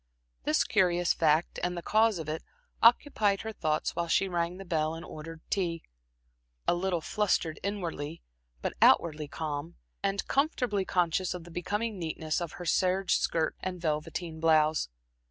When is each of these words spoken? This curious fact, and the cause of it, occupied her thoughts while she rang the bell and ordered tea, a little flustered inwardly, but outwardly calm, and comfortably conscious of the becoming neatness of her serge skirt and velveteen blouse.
This 0.45 0.63
curious 0.63 1.13
fact, 1.13 1.59
and 1.61 1.77
the 1.77 1.83
cause 1.83 2.17
of 2.17 2.27
it, 2.27 2.41
occupied 2.81 3.41
her 3.41 3.51
thoughts 3.51 3.95
while 3.95 4.07
she 4.07 4.27
rang 4.27 4.57
the 4.57 4.65
bell 4.65 4.95
and 4.95 5.05
ordered 5.05 5.41
tea, 5.51 5.83
a 6.67 6.73
little 6.73 7.01
flustered 7.01 7.59
inwardly, 7.61 8.23
but 8.63 8.73
outwardly 8.81 9.27
calm, 9.27 9.75
and 10.01 10.27
comfortably 10.27 10.85
conscious 10.85 11.35
of 11.35 11.43
the 11.43 11.51
becoming 11.51 11.99
neatness 11.99 12.41
of 12.41 12.53
her 12.53 12.65
serge 12.65 13.17
skirt 13.19 13.55
and 13.59 13.79
velveteen 13.79 14.39
blouse. 14.39 14.89